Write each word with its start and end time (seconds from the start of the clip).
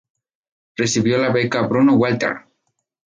Recibió 0.75 1.19
la 1.19 1.31
beca 1.31 1.61
Bruno 1.67 1.93
Walter. 1.93 2.37